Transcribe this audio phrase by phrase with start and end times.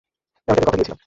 [0.47, 0.99] আমি তাকে কথা দিয়েছিলাম।